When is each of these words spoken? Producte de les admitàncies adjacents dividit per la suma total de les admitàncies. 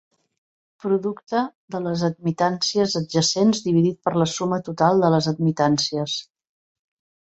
Producte 0.85 1.41
de 1.75 1.83
les 1.89 2.07
admitàncies 2.09 2.97
adjacents 3.03 3.63
dividit 3.69 4.03
per 4.09 4.17
la 4.25 4.31
suma 4.35 4.63
total 4.73 5.07
de 5.09 5.17
les 5.19 5.33
admitàncies. 5.37 6.23